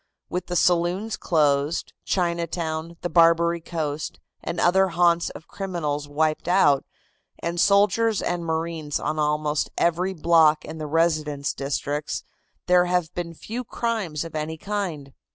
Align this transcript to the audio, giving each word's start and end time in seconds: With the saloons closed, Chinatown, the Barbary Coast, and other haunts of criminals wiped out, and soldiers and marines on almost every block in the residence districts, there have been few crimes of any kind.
With 0.29 0.47
the 0.47 0.55
saloons 0.55 1.15
closed, 1.15 1.93
Chinatown, 2.05 2.97
the 3.01 3.07
Barbary 3.09 3.61
Coast, 3.61 4.19
and 4.43 4.59
other 4.59 4.87
haunts 4.87 5.29
of 5.29 5.47
criminals 5.47 6.07
wiped 6.07 6.47
out, 6.47 6.83
and 7.37 7.59
soldiers 7.59 8.19
and 8.19 8.43
marines 8.43 8.99
on 8.99 9.19
almost 9.19 9.69
every 9.77 10.15
block 10.15 10.65
in 10.65 10.79
the 10.79 10.87
residence 10.87 11.53
districts, 11.53 12.23
there 12.65 12.85
have 12.85 13.13
been 13.13 13.35
few 13.35 13.63
crimes 13.63 14.23
of 14.25 14.35
any 14.35 14.57
kind. 14.57 15.13